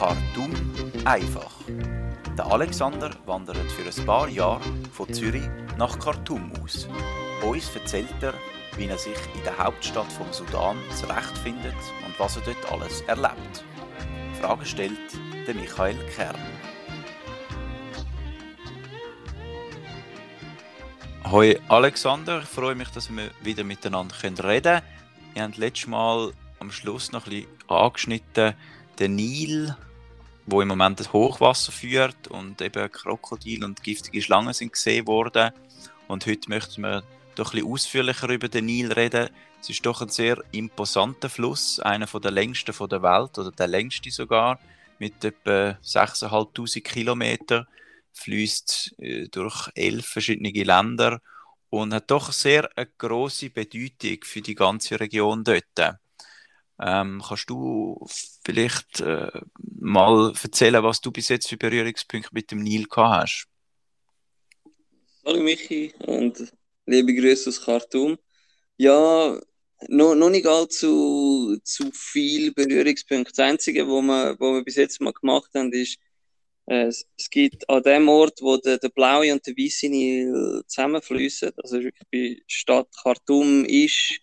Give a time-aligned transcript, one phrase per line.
[0.00, 0.54] Khartoum
[1.04, 1.52] einfach.
[2.38, 4.62] Der Alexander wandert für ein paar Jahre
[4.94, 6.88] von Zürich nach Khartoum aus.
[7.42, 8.32] Uns erzählt er,
[8.78, 11.74] wie er sich in der Hauptstadt vom Sudan zurechtfindet
[12.06, 13.62] und was er dort alles erlebt.
[14.40, 14.96] Frage stellt
[15.46, 16.40] der Michael Kern.
[21.30, 24.82] Hoi Alexander, ich freue mich, dass wir wieder miteinander reden können.
[25.34, 28.54] Wir haben letztes Mal am Schluss noch ein bisschen angeschnitten,
[28.98, 29.76] den Nil,
[30.50, 35.52] wo im Moment das Hochwasser führt und eben Krokodil und giftige Schlangen sind gesehen worden.
[36.08, 37.02] Und heute möchten wir
[37.36, 39.30] doch bisschen ausführlicher über den Nil reden.
[39.60, 44.10] Es ist doch ein sehr imposanter Fluss, einer der längsten der Welt oder der längste
[44.10, 44.58] sogar,
[44.98, 47.66] mit etwa 6.500 Kilometern
[48.12, 51.20] fließt äh, durch elf verschiedene Länder
[51.70, 55.99] und hat doch sehr eine große Bedeutung für die ganze Region dort.
[56.82, 58.06] Ähm, kannst du
[58.42, 63.46] vielleicht äh, mal erzählen, was du bis jetzt für Berührungspunkte mit dem Nil gehabt hast?
[65.26, 66.50] Hallo Michi und
[66.86, 68.16] liebe Grüße aus Khartoum.
[68.78, 69.38] Ja,
[69.88, 73.32] noch, noch nicht allzu zu viel Berührungspunkte.
[73.32, 75.98] Das Einzige, was wir, was wir bis jetzt mal gemacht haben, ist,
[76.64, 81.52] äh, es, gibt an dem Ort, wo der, der blaue und der weiße Nil zusammenfließen,
[81.62, 84.20] also wirklich bei Stadt Khartoum ist,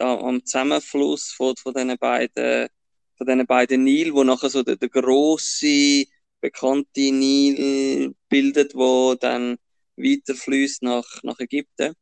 [0.00, 2.68] am Zusammenfluss von, von diesen beiden,
[3.16, 6.04] von diesen beiden Nil, wo nachher so der, der große
[6.40, 9.58] bekannte Nil bildet, wo dann
[9.96, 11.94] weiterfließt nach, nach Ägypten.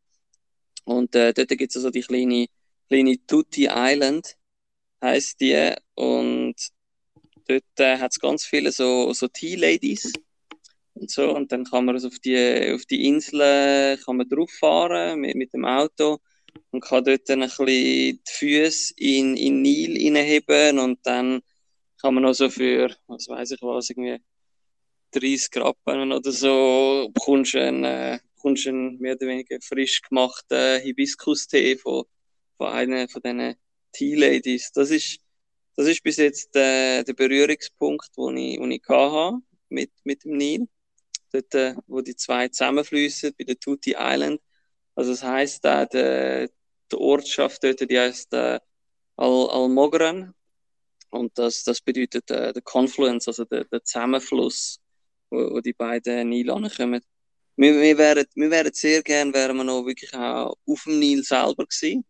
[0.85, 2.47] Und äh, dort gibt es also die kleine,
[2.89, 4.37] kleine Tutti Island,
[5.03, 5.75] heißt die.
[5.95, 6.55] Und
[7.47, 10.13] dort äh, hat es ganz viele so, so Tea-Ladies
[10.95, 11.35] und so.
[11.35, 15.35] Und dann kann man also auf die, auf die Insel kann man drauf fahren mit,
[15.35, 16.21] mit dem Auto
[16.71, 21.43] und kann dort dann ein bisschen die Füße in, in Nil hineinheben und dann
[22.01, 24.19] kann man also für, was weiß ich was, irgendwie
[25.13, 31.77] 30 Rappen oder so, bekommst du einen, äh, einen mehr oder weniger frisch gemachten Hibiskus-Tee
[31.77, 32.05] von,
[32.57, 33.57] von einer von diesen
[33.93, 34.73] Tea-Ladies.
[34.73, 35.19] Das ist,
[35.77, 39.39] das ist bis jetzt der, der Berührungspunkt, den ich, den ich hatte
[39.69, 40.69] mit, mit dem Nil.
[41.33, 44.41] Dort, äh, wo die zwei zusammenfließen, bei der Tutti Island.
[44.95, 46.49] Also das heisst, äh, der,
[46.93, 48.61] die Ortschaft dort, die heißt äh,
[49.17, 50.35] Al Almogran.
[51.11, 54.79] Und das, das bedeutet äh, der Confluence, also der, der Zusammenfluss,
[55.31, 57.01] wo, wo die beiden Nil ankommen.
[57.57, 61.25] Wir, wir, wären, wir wären sehr gern, wären wir noch wirklich auch auf dem Nil
[61.25, 62.05] selber gewesen,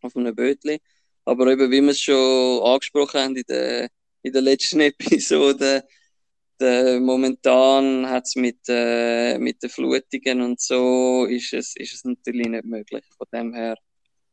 [0.00, 0.80] auf einem Bötli.
[1.24, 3.88] Aber eben, wie wir es schon angesprochen haben in der,
[4.22, 5.84] in der letzten Episode,
[6.60, 12.04] äh, momentan hat es mit, äh, mit den Flutungen und so, ist es, ist es
[12.04, 13.04] natürlich nicht möglich.
[13.16, 13.76] Von dem her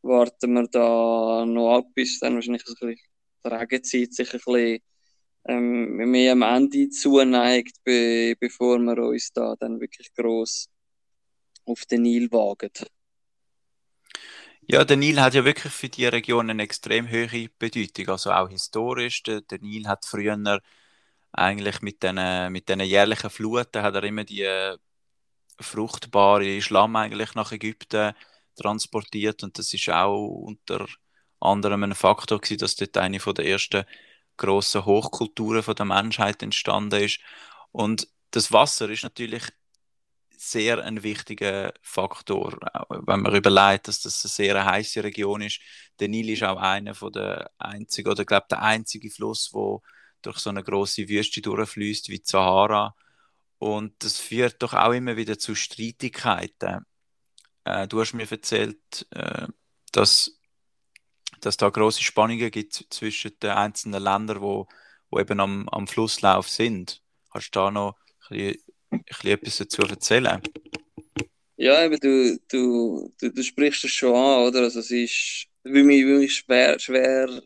[0.02, 2.96] warten wir da noch ab, bis dann wahrscheinlich ein bisschen
[3.46, 4.80] die Regenzeit sich ein bisschen
[5.46, 10.70] ähm, mehr am Ende zuneigt, be bevor wir uns da dann wirklich groß
[11.66, 12.72] auf den Nil wagen.
[14.68, 18.50] Ja, der Nil hat ja wirklich für die Region eine extrem hohe Bedeutung, also auch
[18.50, 19.24] historisch.
[19.24, 20.62] Der, der Nil hat früher
[21.31, 24.78] eigentlich mit den, mit den jährlichen Fluten hat er immer die äh,
[25.60, 28.14] fruchtbare Schlamm eigentlich nach Ägypten
[28.56, 30.88] transportiert und das ist auch unter
[31.40, 33.86] anderem ein Faktor gewesen, dass dort eine von der ersten
[34.38, 37.20] grossen Hochkulturen von der Menschheit entstanden ist
[37.72, 39.44] und das Wasser ist natürlich
[40.40, 42.58] sehr ein wichtiger Faktor,
[42.90, 45.60] wenn man überlegt, dass das eine sehr heiße Region ist.
[46.00, 49.81] Der Nil ist auch einer von der einzigen oder glaube der einzige Fluss, wo
[50.22, 52.96] durch so eine große Wüste durchfließt wie die Sahara.
[53.58, 56.86] Und das führt doch auch immer wieder zu Streitigkeiten.
[57.66, 59.47] Äh, du hast mir erzählt, äh,
[59.92, 60.40] dass,
[61.42, 64.68] dass da große Spannungen gibt zwischen den einzelnen Ländern, wo,
[65.09, 67.02] wo eben am, am Flusslauf sind.
[67.31, 67.96] Hast du da noch
[68.30, 70.42] ein bisschen, ein bisschen etwas dazu erzählen?
[71.58, 74.62] Ja, eben, du, du, du, du sprichst es schon an, oder?
[74.62, 77.42] Also es ist, wie mich, wie mich schwer, schwer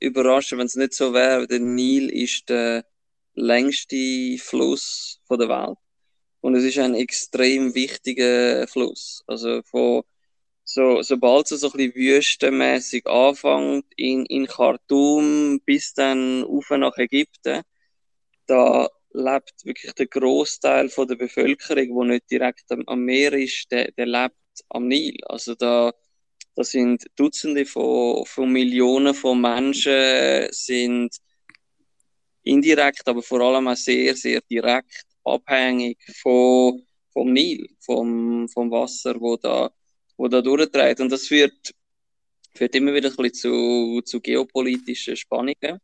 [0.00, 1.46] überraschen, wenn es nicht so wäre.
[1.46, 2.84] Der Nil ist der
[3.34, 5.78] längste Fluss von der Welt.
[6.42, 9.22] Und es ist ein extrem wichtiger Fluss.
[9.28, 10.02] Also von,
[10.64, 16.98] so, sobald es so ein bisschen wüstenmäßig anfängt, in, in Khartoum bis dann auf nach
[16.98, 17.62] Ägypten,
[18.46, 23.70] da lebt wirklich der Großteil von der Bevölkerung, wo nicht direkt am, am Meer ist,
[23.70, 24.36] der, der lebt
[24.68, 25.16] am Nil.
[25.28, 25.92] Also da
[26.54, 31.16] das sind Dutzende von, von Millionen von Menschen sind
[32.42, 36.82] indirekt, aber vor allem auch sehr, sehr direkt abhängig von,
[37.12, 39.70] vom Nil, vom, vom Wasser, wo da,
[40.16, 41.00] wo da durchtreibt.
[41.00, 41.74] Und das führt,
[42.54, 45.80] führt immer wieder ein zu, zu geopolitischen Spannungen.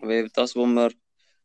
[0.00, 0.90] Weil das, was wir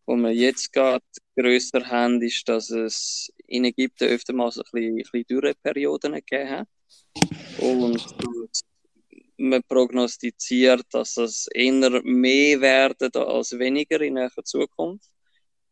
[0.08, 1.04] wo wir jetzt gerade
[1.36, 6.68] grösser haben, ist, dass es in Ägypten öftermals ein bisschen, ein bisschen Dürreperioden gegeben hat.
[7.60, 8.16] Und
[9.36, 15.10] man prognostiziert, dass es eher mehr werden als weniger in der Zukunft.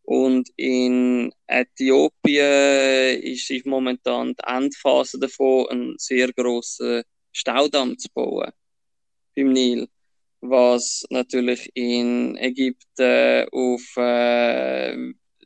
[0.06, 8.52] Und in Äthiopien ist momentan die Endphase davon, einen sehr grossen Staudamm zu bauen
[9.36, 9.88] beim Nil
[10.50, 14.96] was natürlich in Ägypten auf äh,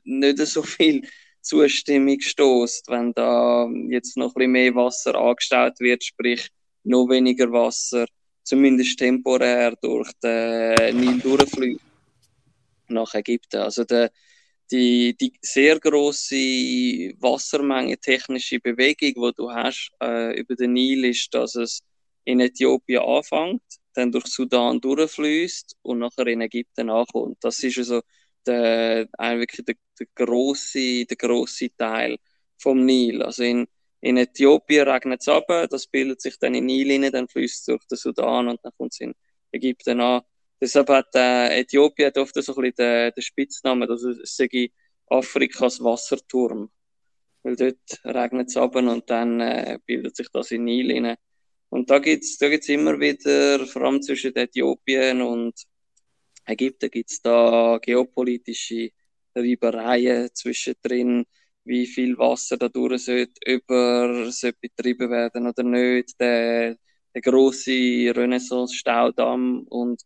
[0.03, 1.07] nicht so viel
[1.41, 6.49] Zustimmung stößt, wenn da jetzt noch ein bisschen mehr Wasser angestellt wird, sprich
[6.83, 8.05] noch weniger Wasser,
[8.43, 11.81] zumindest temporär durch den Nil durchfließt
[12.89, 13.57] nach Ägypten.
[13.57, 14.11] Also der,
[14.71, 16.35] die, die sehr große
[17.19, 21.81] Wassermenge, technische Bewegung, die du hast äh, über den Nil, ist, dass es
[22.25, 23.63] in Äthiopien anfängt
[23.99, 27.37] dann durch Sudan durchfließt und nachher in Ägypten ankommt.
[27.41, 28.01] Das ist also
[28.45, 32.17] der, wirklich der, der, grosse, der grosse Teil
[32.57, 33.21] vom Nil.
[33.21, 33.67] Also in,
[34.01, 37.65] in Äthiopien regnet es ab, das bildet sich dann in Nil rein, dann fließt es
[37.65, 39.13] durch den Sudan und dann kommt es in
[39.51, 40.21] Ägypten an.
[40.61, 44.71] Deshalb hat äh, Äthiopien oft so ein bisschen den, den Spitznamen, dass es sei
[45.07, 46.69] Afrikas Wasserturm.
[47.43, 51.15] Weil dort regnet es ab und dann äh, bildet sich das in Nil rein.
[51.69, 55.53] Und da gibt es da gibt's immer wieder, vor allem zwischen Äthiopien und
[56.45, 58.89] Ägypten, gibt es da geopolitische
[59.35, 61.25] Reibereien zwischendrin,
[61.63, 66.75] wie viel Wasser da durch sollte, über sollte betrieben werden oder nicht, der,
[67.13, 67.71] der große
[68.15, 70.01] Renaissance-Staudamm und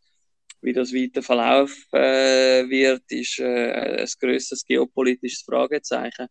[0.63, 6.27] wie das weiter verlaufen äh, wird, ist äh, ein größeres geopolitisches Fragezeichen.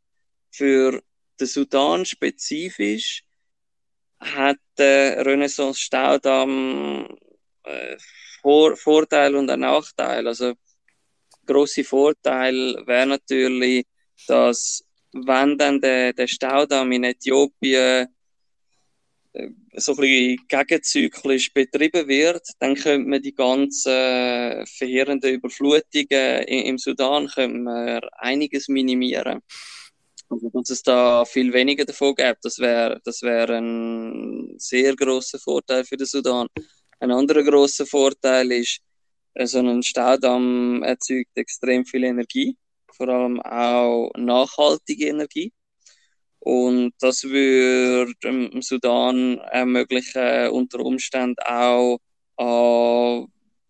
[0.51, 1.03] Für
[1.39, 3.23] den Sudan spezifisch
[4.21, 7.17] hat der Renaissance Staudamm
[7.65, 7.97] äh,
[8.41, 10.27] Vor Vorteil und einen Nachteil.
[10.27, 10.55] Also
[11.47, 13.87] große Vorteil wäre natürlich,
[14.27, 18.09] dass wenn dann der, der Staudamm in Äthiopien
[19.77, 27.29] so ein bisschen gegenzyklisch betrieben wird, dann könnte man die ganzen verheerenden Überflutungen im Sudan
[27.29, 27.69] können
[28.19, 29.41] einiges minimieren.
[30.29, 35.39] Also, dass es da viel weniger davon gibt, das wäre das wär ein sehr großer
[35.39, 36.47] Vorteil für den Sudan.
[37.01, 38.81] Ein anderer großer Vorteil ist,
[39.35, 42.57] äh, so ein Staudamm erzeugt extrem viel Energie,
[42.91, 45.53] vor allem auch nachhaltige Energie.
[46.45, 51.99] Und das würde im Sudan ermöglichen, unter Umständen auch
[52.37, 53.29] an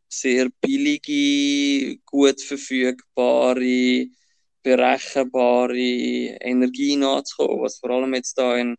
[0.08, 4.06] sehr billige, gut verfügbare
[4.62, 8.76] berechenbare Energie nachzukommen, was vor allem jetzt da in,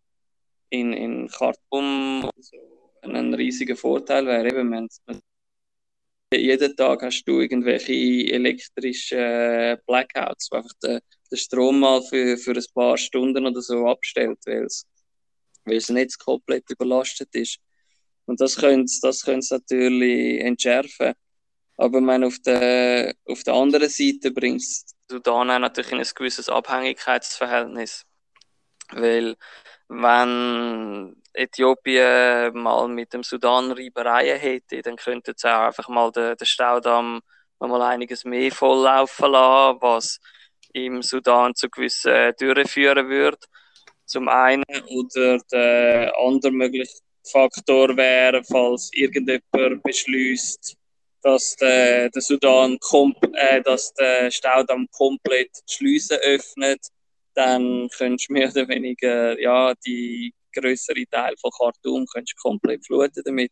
[0.69, 2.29] in, in Khartoum
[3.01, 4.47] ein riesiger Vorteil wäre.
[4.47, 4.87] Eben, man,
[6.33, 11.01] jeden Tag hast du irgendwelche elektrischen Blackouts, wo einfach der,
[11.33, 14.67] der Strom mal für, für ein paar Stunden oder so abstellt, weil
[15.65, 17.57] das Netz komplett überlastet ist.
[18.25, 21.13] Und das könnte das natürlich entschärfen.
[21.77, 24.63] Aber man auf der, auf der anderen Seite bringt
[25.09, 28.05] Sudan auch natürlich in ein gewisses Abhängigkeitsverhältnis.
[28.91, 29.35] Weil
[29.87, 36.37] wenn Äthiopien mal mit dem Sudan Reibereien hätte, dann könnte es auch einfach mal den,
[36.37, 37.21] den Staudamm
[37.59, 40.19] noch mal einiges mehr volllaufen lassen, was
[40.73, 43.37] im Sudan zu gewissen Türen führen würde.
[44.05, 46.99] Zum einen oder der andere mögliche
[47.31, 50.75] Faktor wäre, falls irgendjemand beschließt,
[51.21, 52.77] dass der, der Sudan
[53.33, 56.81] äh, dass der Staudamm komplett die Schleusen öffnet,
[57.33, 62.05] dann könntest du mehr oder weniger ja, die größere Teil von Khartoum
[62.41, 63.51] komplett fluten damit.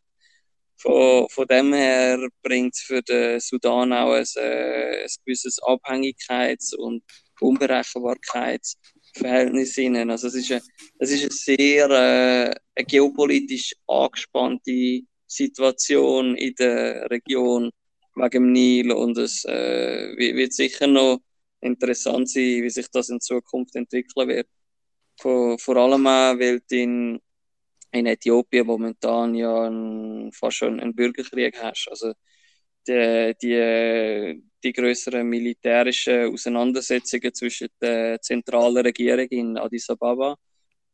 [0.82, 6.74] Von, von dem her bringt es für den Sudan auch ein, äh, ein gewisses Abhängigkeits-
[6.74, 7.04] und
[7.40, 10.10] Unberechenbarkeitsverhältnis hinein.
[10.10, 10.60] Also es ist eine,
[10.98, 17.70] es ist eine sehr äh, eine geopolitisch angespannte Situation in der Region
[18.16, 21.20] wegen dem Nil und es äh, wird sicher noch
[21.60, 24.48] interessant sein, wie sich das in Zukunft entwickeln wird.
[25.20, 27.20] Vor, vor allem auch, weil in,
[27.92, 31.88] in Äthiopien momentan ja ein, fast schon einen Bürgerkrieg hast.
[31.90, 32.14] Also
[32.88, 40.36] die, die, die größeren militärischen Auseinandersetzungen zwischen der zentralen Regierung in Addis Ababa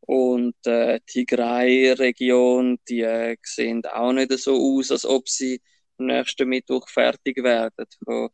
[0.01, 5.61] und die Tigray-Region, die äh, sehen auch nicht so aus, als ob sie
[5.99, 7.87] nächsten Mittwoch fertig werden.
[8.05, 8.31] Von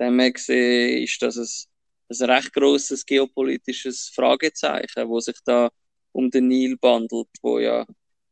[0.00, 5.70] dem her gesehen ist das ein, ein recht grosses geopolitisches Fragezeichen, wo sich da
[6.12, 7.86] um den Nil bandelt, wo ja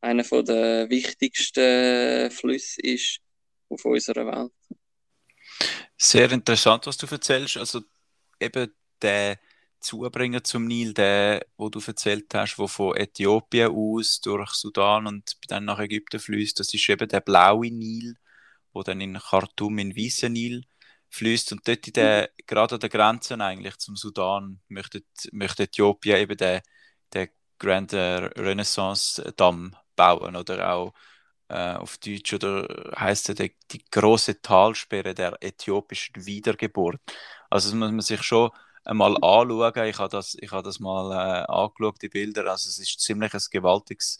[0.07, 3.21] einer der wichtigsten Flüsse ist
[3.69, 4.53] auf unserer Welt.
[5.97, 7.57] Sehr interessant, was du erzählst.
[7.57, 7.83] Also
[8.39, 8.73] eben
[9.03, 9.39] der
[9.81, 15.37] Zubringer zum Nil, der, wo du erzählt hast, wo von Äthiopien aus durch Sudan und
[15.49, 18.17] dann nach Ägypten fließt, das ist eben der blaue Nil,
[18.73, 20.65] wo dann in Khartoum in weißen Nil
[21.11, 26.19] fließt und dort in der, gerade an der Grenze eigentlich zum Sudan möchte, möchte Äthiopien
[26.19, 26.61] eben den,
[27.15, 30.95] den Grand Renaissance Damm bauen oder auch
[31.49, 32.67] äh, auf Deutsch oder
[32.99, 37.00] heißt es die, die große Talsperre der äthiopischen Wiedergeburt.
[37.50, 38.50] Also das muss man sich schon
[38.85, 39.88] einmal anschauen.
[39.88, 42.47] Ich habe das, ich habe das mal äh, angeschaut, die Bilder.
[42.50, 44.19] Also es ist ziemlich ein gewaltiges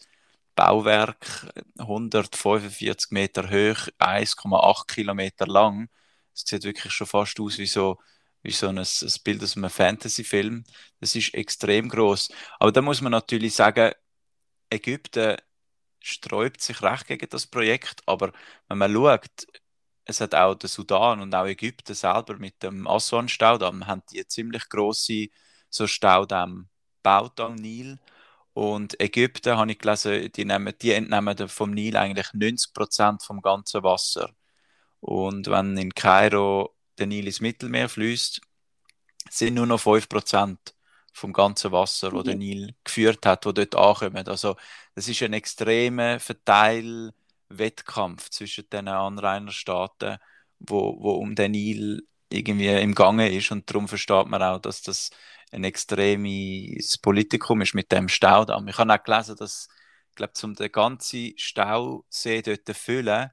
[0.55, 5.89] Bauwerk, 145 Meter hoch, 1,8 Kilometer lang.
[6.33, 7.99] Es sieht wirklich schon fast aus wie so,
[8.43, 8.87] wie so ein, ein
[9.23, 10.63] Bild aus einem Fantasy-Film.
[10.99, 12.29] Das ist extrem groß.
[12.59, 13.91] Aber da muss man natürlich sagen,
[14.69, 15.37] Ägypten
[16.07, 18.31] sträubt sich recht gegen das Projekt, aber
[18.67, 19.47] wenn man schaut,
[20.05, 24.69] es hat auch der Sudan und auch Ägypten selber mit dem Aswan-Staudamm haben die ziemlich
[24.69, 25.27] große
[25.69, 27.99] so Staudamm gebaut am Nil.
[28.53, 33.41] Und Ägypten, habe ich gelesen, die, nehmen, die entnehmen vom Nil eigentlich 90 Prozent vom
[33.41, 34.31] ganzen Wasser.
[34.99, 38.41] Und wenn in Kairo der Nil ins Mittelmeer fließt,
[39.29, 40.73] sind nur noch 5 Prozent
[41.13, 42.23] vom ganzen Wasser, wo mhm.
[42.23, 44.27] der Nil geführt hat, wo dort ankommen.
[44.27, 44.55] Also
[44.97, 50.17] das ist ein extremer Verteilwettkampf zwischen den Anrainerstaaten,
[50.57, 53.51] wo, wo um den Nil irgendwie im Gange ist.
[53.51, 55.11] Und darum versteht man auch, dass das
[55.51, 58.67] ein extremes Politikum ist mit dem Staudamm.
[58.69, 59.67] Ich habe auch gelesen, dass
[60.09, 63.29] ich glaube, um den ganzen Stausee dort zu füllen,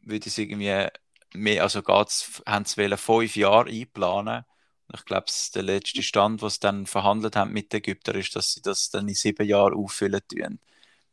[0.00, 0.88] würde es irgendwie
[1.32, 4.44] mehr, also geht's, haben sie fünf Jahre einplanen.
[4.92, 8.90] Ich glaube, der letzte Stand, was dann verhandelt haben mit Ägyptern, ist, dass sie das
[8.90, 10.58] dann in sieben Jahren auffüllen tun,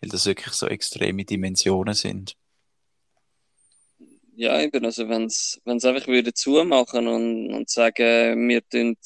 [0.06, 2.36] weil das wirklich so extreme Dimensionen sind.
[4.36, 8.98] Ja, eben, also wenn es einfach würde zumachen und, und sagen, wir tun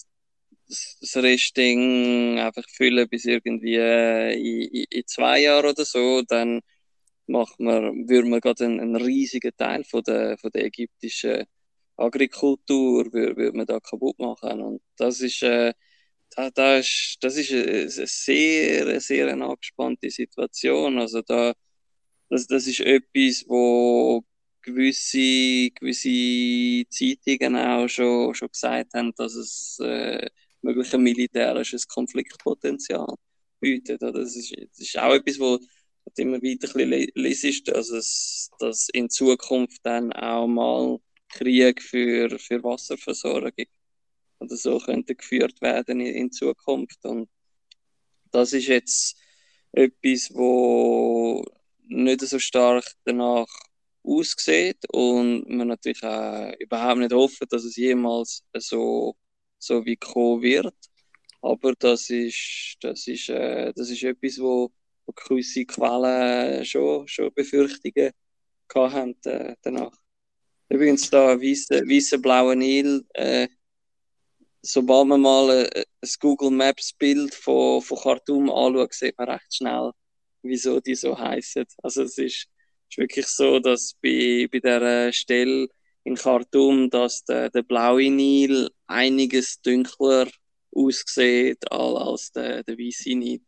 [0.68, 6.62] das Restding einfach füllen bis irgendwie in, in, zwei Jahren oder so, dann
[7.28, 11.46] man, würde man gerade einen, einen riesigen Teil von der, von der ägyptischen
[11.96, 14.62] Agrikultur würde, würde man da kaputt machen.
[14.62, 15.74] Und das ist, äh,
[16.40, 20.98] da, da ist, das ist eine, sehr, sehr angespannte Situation.
[21.00, 21.54] Also da,
[22.30, 24.24] das, das ist etwas, wo
[24.62, 30.30] gewisse, gewisse Zeitungen auch schon, schon gesagt haben, dass es äh,
[30.62, 33.16] mögliche militärisches Konfliktpotenzial
[33.60, 34.02] bietet.
[34.02, 35.60] Das ist, das ist auch etwas, wo
[36.18, 42.40] immer weiter ein bisschen liest, also dass, dass in Zukunft dann auch mal Krieg für,
[42.40, 43.66] für Wasserversorgung
[44.40, 47.04] oder so könnte geführt werden in, in Zukunft.
[47.06, 47.30] Und
[48.32, 49.18] das ist jetzt
[49.72, 51.44] etwas, wo
[51.88, 53.48] nicht so stark danach
[54.04, 59.16] aussieht und man natürlich auch überhaupt nicht hofft, dass es jemals so,
[59.58, 60.74] so wie kommen wird.
[61.42, 64.72] Aber das ist, das ist, äh, das ist etwas, wo,
[65.06, 68.12] wo gewisse Quellen schon, schon Befürchtungen
[68.74, 69.98] hatten äh, danach.
[70.70, 73.06] Übrigens da weiße blaue Nil.
[73.14, 73.48] Äh,
[74.62, 79.92] sobald man mal ein Google Maps Bild von, von Khartoum anschaut, sieht man recht schnell,
[80.42, 81.66] wieso die so heißen.
[81.84, 82.48] Also es ist,
[82.90, 85.68] ist wirklich so, dass bei, bei der Stelle
[86.04, 90.28] in Khartoum, dass der, der blaue Nil einiges dunkler
[90.74, 93.42] aussieht als der, der weiße Nil.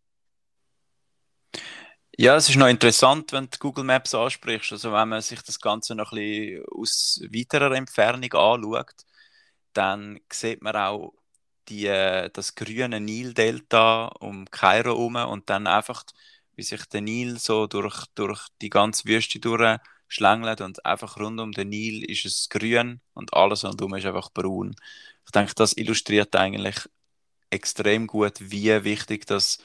[2.17, 4.73] Ja, es ist noch interessant, wenn du Google Maps ansprichst.
[4.73, 9.05] Also wenn man sich das Ganze noch ein bisschen aus weiterer Entfernung anschaut,
[9.73, 11.13] dann sieht man auch
[11.69, 16.03] die, äh, das grüne Nildelta um Kairo herum und dann einfach,
[16.55, 21.51] wie sich der Nil so durch, durch die ganze Wüste durchschlängelt und einfach rund um
[21.51, 24.75] den Nil ist es grün und alles rundherum ist einfach braun.
[25.25, 26.89] Ich denke, das illustriert eigentlich
[27.51, 29.59] extrem gut, wie wichtig das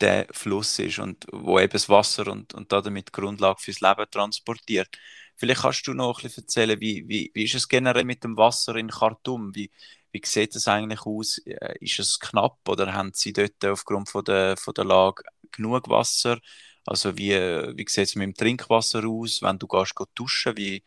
[0.00, 4.06] der Fluss ist und wo eben das Wasser und, und damit die Grundlage fürs Leben
[4.10, 4.88] transportiert.
[5.36, 8.36] Vielleicht kannst du noch ein bisschen erzählen, wie, wie, wie ist es generell mit dem
[8.36, 9.54] Wasser in Khartoum?
[9.54, 9.70] Wie,
[10.12, 11.38] wie sieht es eigentlich aus?
[11.46, 15.88] Äh, ist es knapp oder haben sie dort aufgrund von der, von der Lage genug
[15.88, 16.40] Wasser?
[16.86, 20.56] Also wie, wie sieht es mit dem Trinkwasser aus, wenn du gehst, duschen?
[20.56, 20.82] Wie,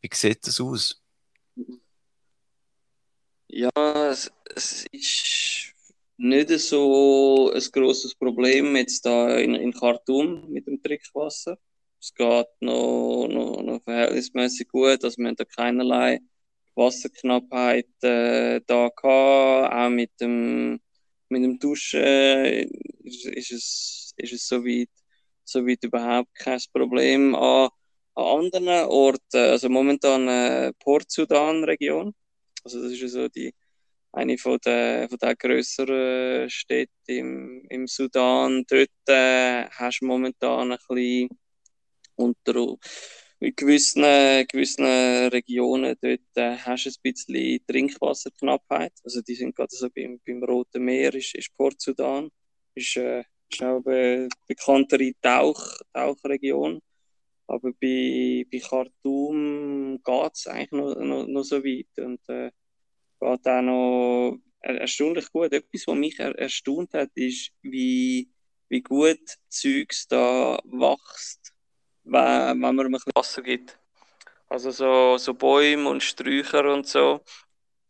[0.00, 1.02] wie sieht das aus?
[3.48, 3.70] Ja,
[4.10, 5.74] es, es ist
[6.16, 11.58] nicht so ein grosses Problem jetzt da in, in Khartoum mit dem Trinkwasser.
[12.02, 16.18] Es geht noch, noch, noch verhältnismäßig gut, also wir haben da keinerlei
[16.74, 19.72] Wasserknappheit äh, da gehabt.
[19.72, 20.80] Auch mit dem,
[21.28, 22.02] mit dem Duschen
[23.04, 24.88] ist, ist, es, ist es soweit,
[25.44, 27.36] soweit überhaupt kein Problem.
[27.36, 27.68] An,
[28.16, 32.12] an anderen Orten, also momentan äh, Port-Sudan-Region,
[32.64, 33.54] also das ist so die
[34.12, 38.64] eine von der, von der grösseren Städte im, im Sudan.
[38.68, 41.28] Dort äh, hast du momentan ein bisschen
[42.16, 42.76] unter
[43.42, 44.04] in gewissen,
[44.46, 48.92] gewissen Regionen dort äh, hast du ein bisschen Trinkwasserknappheit.
[49.02, 52.30] Also die sind gerade so beim, beim Roten Meer, ist, ist Port Sudan,
[52.76, 55.60] ist, äh, ist auch eine bekanntere Tauch,
[55.92, 56.80] Tauchregion.
[57.48, 61.98] Aber bei, bei Khartoum geht es eigentlich noch, noch, noch so weit.
[61.98, 62.52] Und äh,
[63.18, 65.52] geht auch noch erstaunlich gut.
[65.52, 68.30] Etwas, was mich er erstaunt hat, ist, wie,
[68.68, 71.41] wie gut Zeugs da wächst,
[72.04, 73.78] wenn, man ein bisschen Wasser gibt.
[74.48, 77.22] Also so, so Bäume und Sträucher und so.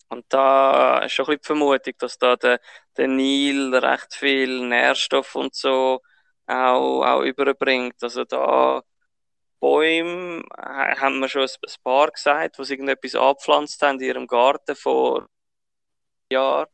[0.09, 2.61] Und da ist schon ein bisschen die Vermutung, dass da der,
[2.97, 6.00] der Nil recht viel Nährstoff und so
[6.47, 8.02] auch, auch überbringt.
[8.02, 8.83] Also da
[9.61, 15.28] Bäume haben wir schon ein paar gesagt, die irgendetwas abpflanzt haben in ihrem Garten vor
[16.33, 16.69] Jahren.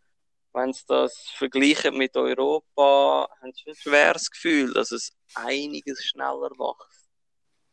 [0.54, 6.50] Wenn sie das vergleichen mit Europa, haben sie ein schweres Gefühl, dass es einiges schneller
[6.50, 6.98] wächst.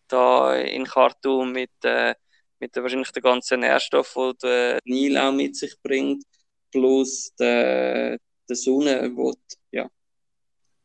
[0.08, 2.16] Da in Khartoum mit, äh,
[2.60, 6.24] mit wahrscheinlich den ganzen Nährstoff, die der Nil auch mit sich bringt,
[6.72, 8.18] plus der,
[8.50, 9.34] der Sonne, die
[9.72, 9.90] ja,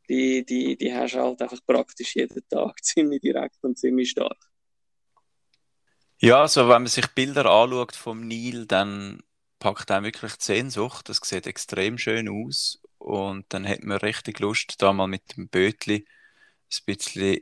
[0.08, 4.38] die, die, die hast du halt einfach praktisch jeden Tag ziemlich direkt und ziemlich stark.
[6.18, 9.22] Ja, also wenn man sich Bilder anschaut vom Nil, dann
[9.58, 11.08] packt einem wirklich die Sehnsucht.
[11.08, 12.82] Das sieht extrem schön aus.
[12.98, 17.38] Und dann hat man richtig Lust, da mal mit dem Bötli ein bisschen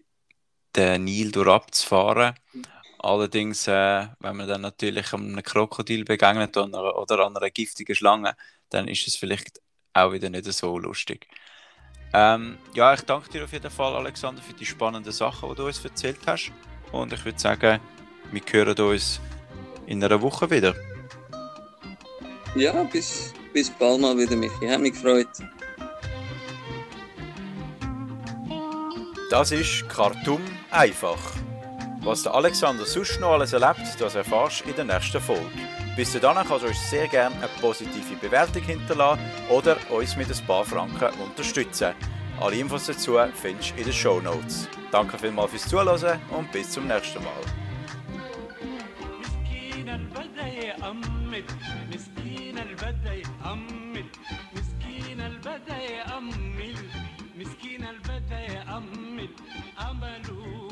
[0.75, 2.35] den Nil durchabzufahren.
[2.99, 8.37] Allerdings, äh, wenn man dann natürlich einem Krokodil begegnet oder, oder einer giftigen Schlange,
[8.71, 9.61] dann ist es vielleicht
[9.93, 11.29] auch wieder nicht so lustig.
[12.13, 15.67] Ähm, ja, ich danke dir auf jeden Fall, Alexander, für die spannenden Sachen, die du
[15.67, 16.51] uns erzählt hast.
[16.91, 17.81] Und ich würde sagen,
[18.33, 19.21] wir hören uns
[19.87, 20.75] in einer Woche wieder.
[22.54, 24.67] Ja, bis, bis bald mal wieder, Michi.
[24.67, 25.28] Hat mich gefreut.
[29.30, 31.19] Das ist Khartoum einfach.
[32.00, 35.45] Was der Alexander sonst noch alles erlebt, das erfährst du in der nächsten Folge.
[35.97, 40.47] Bis dahin kannst du uns sehr gerne eine positive Bewertung hinterlassen oder uns mit ein
[40.47, 41.93] paar Franken unterstützen.
[42.41, 44.67] Alle Infos dazu findest du in den Show Notes.
[44.91, 47.32] Danke vielmals fürs Zuhören und bis zum nächsten Mal.
[59.19, 59.31] Hamid
[59.76, 60.68] Amalu.